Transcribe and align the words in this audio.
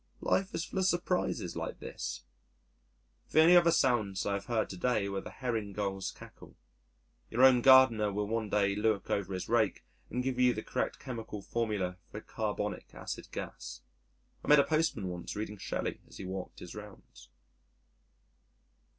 Life 0.21 0.55
is 0.55 0.65
full 0.65 0.79
of 0.79 0.87
surprises 0.87 1.55
like 1.55 1.79
this. 1.79 2.23
The 3.29 3.39
only 3.43 3.55
other 3.55 3.69
sounds 3.69 4.25
I 4.25 4.33
have 4.33 4.45
heard 4.45 4.67
to 4.71 4.77
day 4.77 5.07
were 5.07 5.21
the 5.21 5.29
Herring 5.29 5.73
Gull's 5.73 6.09
cackle. 6.09 6.55
Your 7.29 7.43
own 7.43 7.61
gardener 7.61 8.11
will 8.11 8.25
one 8.27 8.49
day 8.49 8.75
look 8.75 9.11
over 9.11 9.31
his 9.35 9.47
rake 9.47 9.85
and 10.09 10.23
give 10.23 10.39
you 10.39 10.55
the 10.55 10.63
correct 10.63 10.97
chemical 10.97 11.43
formula 11.43 11.97
for 12.09 12.19
carbonic 12.19 12.95
acid 12.95 13.27
gas. 13.31 13.81
I 14.43 14.47
met 14.47 14.59
a 14.59 14.63
postman 14.63 15.07
once 15.07 15.35
reading 15.35 15.57
Shelley 15.59 16.01
as 16.07 16.17
he 16.17 16.25
walked 16.25 16.61
his 16.61 16.73
rounds. 16.73 17.29